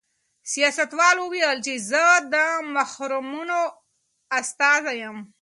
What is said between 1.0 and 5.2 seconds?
وویل چې زه د محرومانو استازی یم.